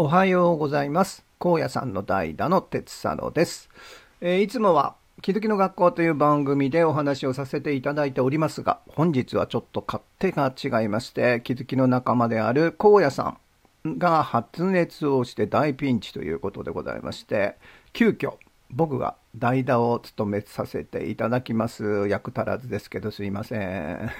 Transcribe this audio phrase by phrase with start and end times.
[0.00, 1.24] おはようございます。
[1.40, 3.68] 高野さんの代打の鉄佐野です。
[4.20, 13.38] えーいつもは気づきの学校という番組でお話をさせていただいておりますが、本日はちょっと勝手が違いまして、気づきの仲間である高野さ
[13.84, 17.56] んが発熱をして大ピンチということでございまして、
[17.92, 18.34] 急遽
[18.70, 22.06] 僕が代打を務めさせていただきます。
[22.06, 24.12] 役足らずですけどすいません。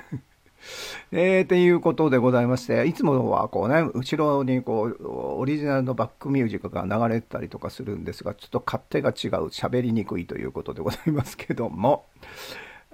[1.13, 4.97] えー、っていうことでございまして、いつもはこうね、後ろにこう、
[5.41, 12.07] オリジナルのバックミュージックが流れてたりとかするんですが、ちょっと勝手が違う、喋りにくいということでございますけども、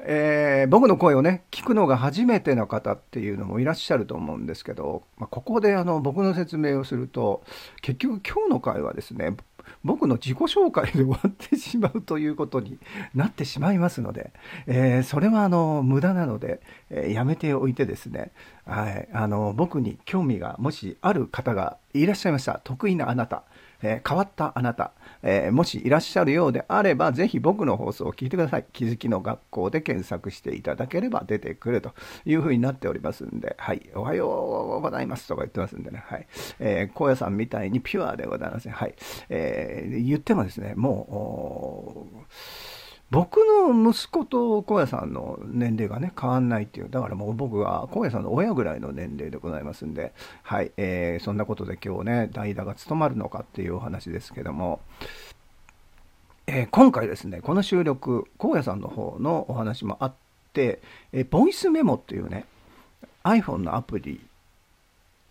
[0.06, 7.42] えー僕の声をね、聞くのが初めての方っていうのもいらっしゃると思うんですけど、まあ、ここであの僕の説明をすると、
[7.80, 9.36] 結局今日の回はですね、
[9.84, 12.78] 僕の自己紹介で終わってしまうということに
[13.14, 14.32] なってしまいますので、
[14.66, 16.60] えーそれはあの無駄なので、
[16.90, 18.32] えーやめておいてですね、
[18.66, 22.60] はい、あの僕に興味がもしある方がいらっしゃいました。
[22.64, 23.44] 得意なあなた、
[23.82, 24.92] えー変わったあなた、
[25.26, 28.66] えーもしいらっしゃるようであればぜひ僕の放送を聞いてください。
[28.72, 31.92] 気づきの学校で検索していただければ出てくると
[32.26, 36.26] いうふうになっておりますんで、はい、おはようございますとか言ってますんでね、はい、
[36.60, 38.94] えー高野さんみたいにピュアでございません、はい、
[39.30, 42.16] えー言ってもですねもう
[43.10, 54.80] 僕の息子と荒野さんの年齢がね変わんないっていうだからもう僕は荒野さんの親ぐらいの年齢でございますんではい、えーそんなことで今日ね代打が務まるのかっていうお話ですけども、
[56.46, 60.12] えー今回ですねこの収録荒野さんの方のお話もあっ
[60.52, 60.80] て、
[61.12, 62.46] えーボイスメモっていうね
[63.22, 64.20] iPhone のアプリ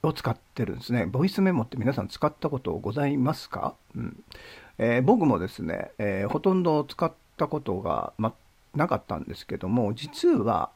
[0.03, 1.05] を使ってるんですね。
[1.05, 4.23] ボイスメモって皆さん使ったことございますか、うん
[4.77, 8.34] えー僕もですね、えーほとんど使ったことが、ま、
[8.76, 10.70] なかったんですけども、実は、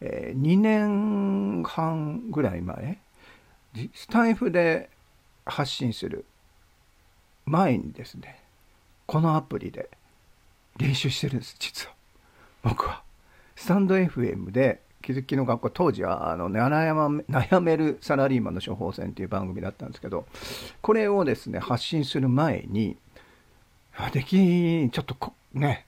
[0.00, 2.98] え2年半ぐらい前、
[3.94, 4.90] スタイフで
[5.44, 6.24] 発信する
[7.46, 8.42] 前にですね、
[9.06, 9.88] このアプリで
[10.78, 11.94] 練習してるんです、実は。
[12.62, 13.02] 僕は。
[13.56, 20.26] スタンド FM で気づきの学校当時はあの悩悩めるサラリーマンの処方箋っていう番組だったんですけど
[20.80, 22.96] これをですね発信する前に
[23.96, 25.86] あできちょっとこね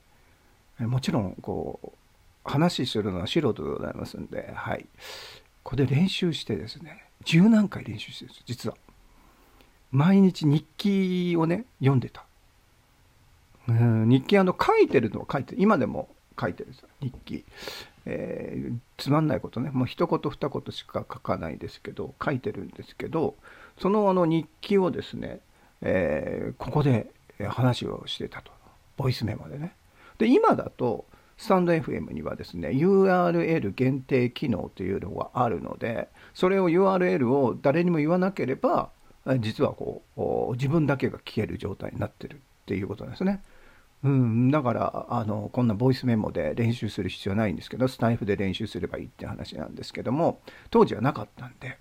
[0.87, 1.89] もちろんこう
[2.43, 4.85] 話するのは素人でございますんではい。
[5.63, 8.75] これで練習してですね十何回練習してるんです実は。
[9.91, 12.25] 毎日日記をね読んでた。
[13.67, 16.09] うん日記あの書いてるのは書いてる今でも
[16.39, 16.85] 書いてるんです。
[17.01, 17.45] 日記、
[18.05, 19.69] えーつまんないことね。
[19.71, 23.35] もう一言二言しか書かないですけど書いてるんですけど
[23.79, 25.39] そのあの日記をですね、
[25.81, 27.11] えーここで
[27.49, 28.51] 話をしてたと。
[28.97, 29.73] ボイスメモでね。
[30.21, 31.05] で今だと
[31.35, 38.91] スタンド FM にはですね URL 限定機能というのがあるのでそれを URL を誰にも言わなければ
[39.39, 43.43] 実はこう自分だけが聞ける状態になってるっていうことなんですね。
[44.03, 51.77] うん、だからあのこんなボイスメモで練習する必要ないんですけどスタイフで練習すればいいって話なんですけども当時はなかったんで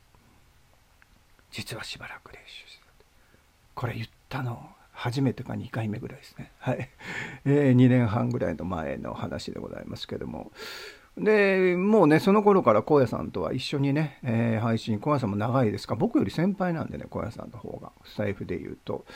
[1.50, 3.04] 実はしばらく練習してた
[3.74, 4.68] これ言ったの
[5.00, 6.52] 初めてか2回目ぐらいですね。
[6.58, 6.90] はい、
[7.46, 10.52] えー2年半ぐらいの前の話でございますけども。
[11.16, 15.94] でもうねその頃から荒野さんとは一緒にね、えー配信荒野さんも長いですか。
[15.96, 17.92] 僕より先輩なんでね荒野さんの方が。
[18.04, 19.06] スタイフで言うと、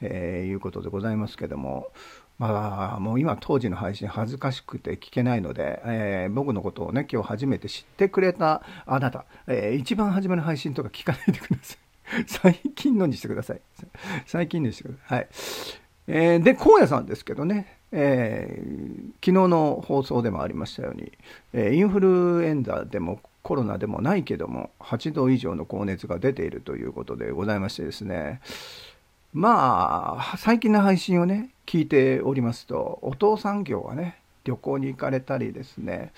[0.00, 1.92] えーいうことでございますけども。
[2.38, 11.87] まあもう今当時の配信恥ずかしくて聞けないので、えー僕のことをね今日初めて知ってくれたあなた、えー一番初めの配信とか聞かないでください。
[12.26, 13.60] 最近のにしてください。
[14.26, 15.18] 最近にしてください。
[15.18, 15.28] はい。
[16.10, 21.12] えーで荒野さんですけどね、えー昨日の放送でもありましたように、
[21.52, 28.40] えーインフルエンザでもコロナでもないけども8度以上の高熱が出ているということでございましてですね。
[29.34, 36.12] まあ最近の配信をね聞いておりますとお父さん業はね旅行に行かれたりですね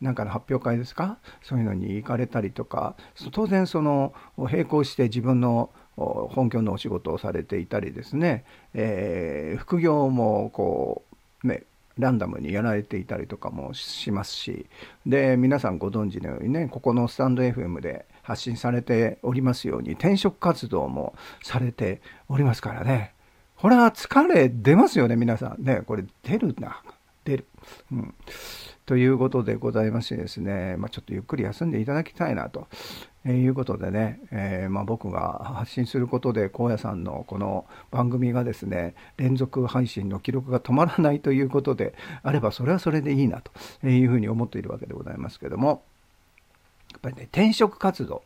[0.00, 1.18] なんかの発表会ですか？
[1.42, 2.96] そういうのに行かれたりとか
[3.30, 8.44] 当然その並行して自分の本業のお仕事をされていたりですね、
[8.74, 11.04] えー副業もこ
[11.44, 11.62] うね
[11.98, 14.66] ランダムにやられていたりとかもしますし
[15.06, 23.14] で皆さんご存知のようにねここのスタンド FM で発信されておりますように転職活動もされておりますからね。
[23.56, 25.62] これは疲れ出ますよね皆さん。
[25.64, 26.82] ねこれ出るな。
[27.26, 27.46] 出る、
[27.92, 28.14] うん、
[28.86, 32.68] ということでございましてですね、まあ、ちょっとゆっくり休んでいただきたいなと。
[33.28, 43.50] えいうことでね、えーまあ、僕が発信することで荒野さんのこの番組がですね連続配信の記録が止まらないということであればそれはそれでいいなと
[43.84, 45.82] いうふうに思っているわけでございますけども。
[46.92, 48.22] やっぱりね転職活動。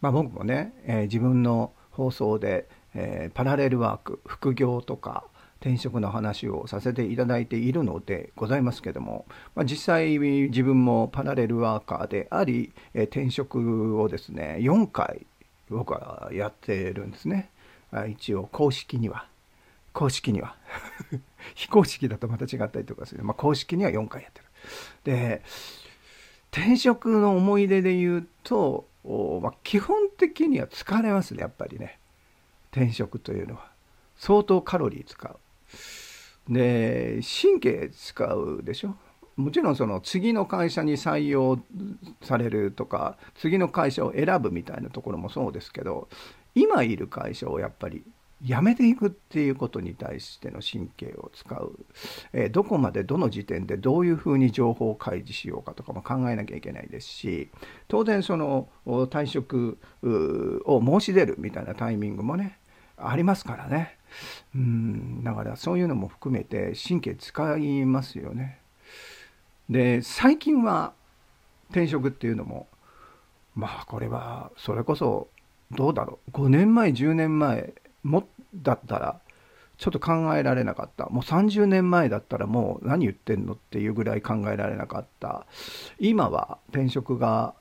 [0.00, 5.24] まあ、僕もね、えー自分の放送で、えー、パラレルワーク副業とか
[5.62, 15.24] 転職の話をさせていただいているのでございますけども、まあ、実際自分もパラレルワーカーであり、えー、転職をですね4回
[15.70, 17.48] 僕はやってるんですね。
[18.08, 19.26] 一応公式には。
[19.92, 20.56] 公式には。
[21.54, 24.46] 非公式だとまた違ったりとかする、まあ、公式には4回やってる。
[25.04, 25.42] で
[26.50, 28.86] 転職の思い出で言うと、
[29.42, 31.98] まあ、基本的には疲れますねやっぱりね。
[32.72, 33.70] 転職というのは。
[34.16, 35.36] 相当カロリー使う。
[36.48, 38.94] で神経使うでしょ？
[39.36, 41.58] もちろんその次の会社に採用
[42.22, 46.08] されるとか次の会社を選ぶみたいなところもそうですけど
[46.54, 48.04] 今いる会社をやっぱり
[48.42, 51.78] 辞めていくっていうことに対しての神経を使う、
[52.32, 57.48] えー、どこまでどの時点でどういうふうに情報を開示しようかとかも考えなきゃいけないですし
[57.88, 59.78] 当然その退職
[60.66, 62.58] を申し出るみたいなタイミングもね
[62.98, 63.96] ありますからね。
[64.54, 68.58] うんだからそういうのも含めて神経使いますよね。
[69.70, 70.92] で最近は
[71.70, 72.66] 転職っていうのも
[73.54, 75.28] まあこれはそれこそ
[75.70, 76.30] どうだろう。
[76.32, 77.72] 5年前10年前
[78.02, 79.20] もだったら
[79.78, 81.06] ちょっと考えられなかった。
[81.06, 85.46] もう30年前だったらもう何言ってんのっていうぐらい考えられなかった。
[85.98, 87.54] 今は転職が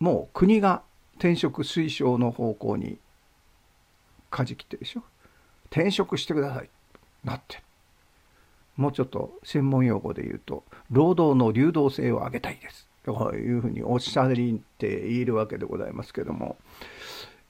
[0.00, 0.82] もう国が
[1.16, 2.98] 転職推奨の方向に
[4.30, 5.04] 舵切ってるでしょ。
[5.74, 6.70] 転職してください。
[7.24, 7.60] なって。
[8.76, 12.86] もうちょっと専門用語で言うと労働の流動性を上げたいです。
[13.04, 16.56] というふうにおっしゃりって言えるわけでございますけども。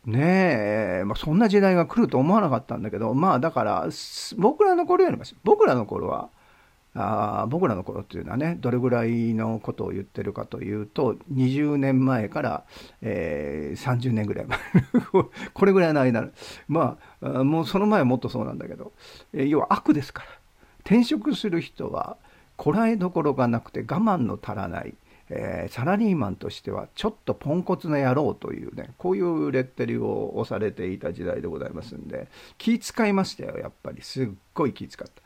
[0.06, 3.88] ねえ、まあ、そんな時代が来ると思わなかったんだけど、まあだから、
[4.36, 6.28] 僕らの頃よりも、僕らの頃は、
[6.94, 12.64] あ僕らの頃っていうのはね、どれぐらいのことを言ってるかというと、20年前から、
[13.02, 14.58] えー、30年ぐらい前、
[15.52, 16.28] これぐらいの間、
[16.68, 18.92] まあ、もうその前はもっとそうなんだけど、
[19.32, 20.28] えー、要は悪ですから、
[20.80, 22.16] 転職する人は、
[22.56, 24.94] こらえどころがなくて我慢の足らない、
[25.28, 34.02] えー、サラリーマンとしてはちょっとポンコツな野郎というねこういうレッテルを押されていた時代でございますんで気使いましたよやっぱり。
[34.02, 35.22] すっごい気使った。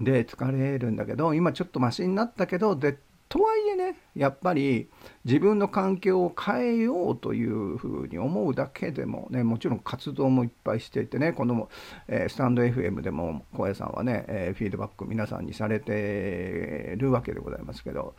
[0.00, 2.98] で疲れるんだけど今ちょっとマシになったけどで
[3.28, 4.88] とはいえねやっぱり
[5.24, 11.68] 自分の環境を変えようというふうに思うだけでもねもちろん活動もいっぱいしていてねこの、
[12.06, 18.14] えー、スタンド FM でも小屋さんはね、えー、フィードバック皆さんにされてるわけでございますけど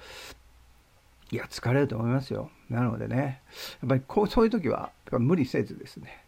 [1.32, 2.52] いや、疲れると思いますよ。
[2.70, 3.42] なのでね、
[3.82, 6.24] やっぱりこうそういう時は無理せずですね、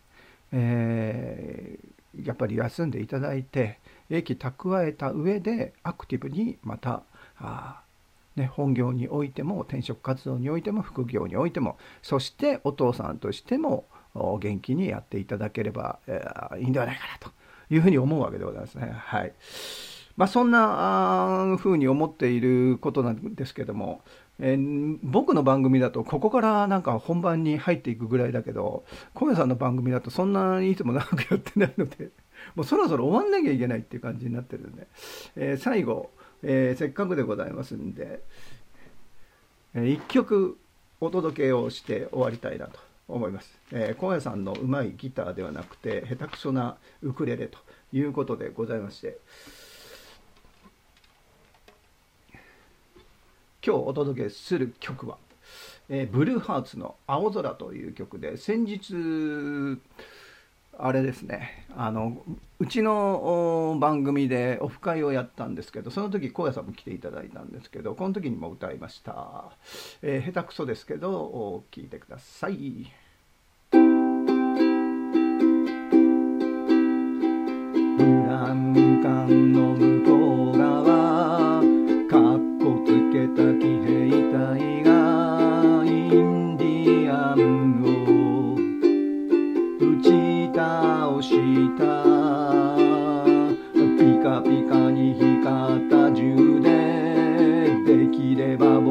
[0.51, 3.79] えー、やっぱり休んでいただいて、
[4.09, 7.03] 益蓄えた上でアクティブにまた、
[7.39, 7.81] あ
[8.37, 17.31] ね、本業においても転職活動においても副業においてもそしてお父さんとしても元気にやっていただければ、えー、いいんではないかなと
[17.73, 18.93] いうふうに思うわけでございますね。
[18.95, 19.33] はい
[20.15, 24.01] まあ、そんなふうに思っていることなんですけども、
[24.39, 28.83] えー、僕の番組だとここからなんか本番に入っていくぐらいだけど
[29.13, 32.09] 小宮さんの番組だとそんなにいつも長くやってないので
[32.55, 34.87] もうそろそろ終わんなきゃいけないっていう感じになってるんで、
[35.35, 36.11] えー、最後、
[36.43, 38.21] えー、せっかくでございますんで、
[39.73, 40.57] えー、1曲
[40.99, 43.57] お届けをして終わりたいなと思います。
[43.71, 47.57] えー、小宮さんのうまいギターではなくて下手くそなウクレレと
[47.93, 49.17] いうことでございまして。
[53.67, 55.17] 今日お届けする曲は、
[55.89, 58.93] えー、ブルーハーツの「青空」という曲で先日
[60.79, 62.21] あれですねあの
[62.59, 69.51] うちの番組でオフ会をやったんですけどその時高野さんも来ていただいたんですけどこの時にも歌いました、
[70.01, 72.91] えー、下手くそですけど聴いてください。
[73.71, 73.77] ブ
[78.03, 79.86] ランカンの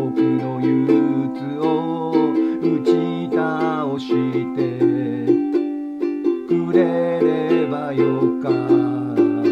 [0.08, 0.84] 僕の憂
[1.34, 4.06] 鬱を打ち倒し
[4.54, 4.56] て
[6.46, 6.78] くれ
[7.20, 9.42] ればよかったの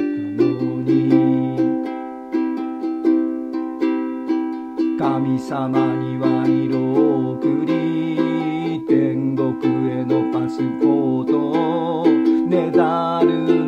[0.81, 0.93] に。
[4.97, 9.51] 神様には色を送り天国
[9.91, 11.35] へのパスポート。
[12.05, 13.64] をねだる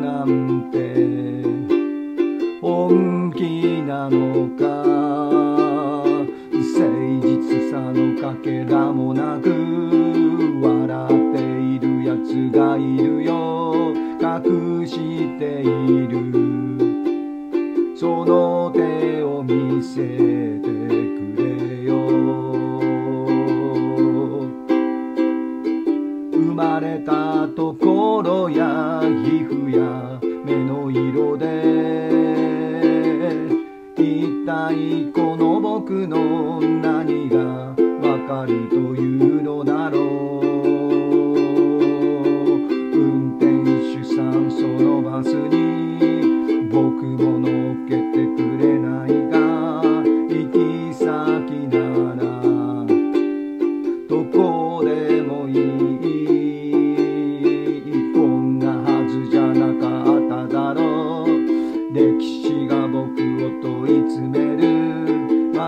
[20.27, 21.46] てくれ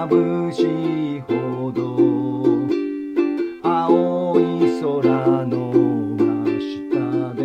[0.09, 0.63] 眩し
[1.17, 1.99] いほど
[3.63, 4.43] 青い
[4.81, 5.73] 空の
[6.17, 7.39] 真下で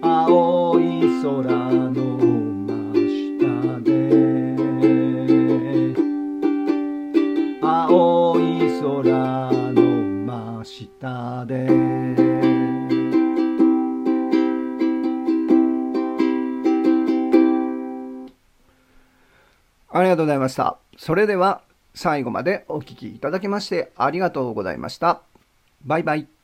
[0.00, 0.82] 青い
[1.22, 1.44] 空
[1.90, 2.00] の
[2.66, 2.94] 真
[3.38, 3.44] 下
[3.80, 3.86] で。
[7.60, 8.42] 青い
[8.80, 9.80] 空の
[10.24, 12.55] 真下で。
[19.98, 20.76] ありがとうございました。
[20.98, 21.62] それでは
[21.94, 25.22] 最後までお聴きいただきましてありがとうございました。
[25.84, 26.35] バイバイ。